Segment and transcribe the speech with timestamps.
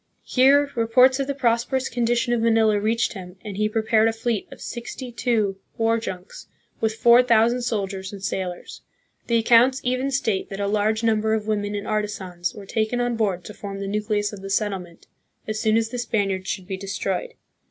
[0.25, 4.47] Here, reports of the prosperous condition of Manila reached him, and he prepared a fleet
[4.51, 6.47] of sixty two war junks,
[6.79, 8.81] with four thousand soldiers and sailors.
[9.27, 12.99] The ac counts even state that a large number of women and artisans were taken
[12.99, 15.05] on board to form the nucleus of the settlement,
[15.47, 17.35] as soon as the Spaniards should be destroyed.